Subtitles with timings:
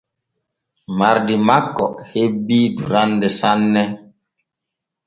[0.99, 3.83] Mardi makko hebii durande sanne.